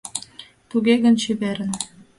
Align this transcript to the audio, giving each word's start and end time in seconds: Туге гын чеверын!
Туге 0.69 0.95
гын 1.03 1.15
чеверын! 1.21 1.69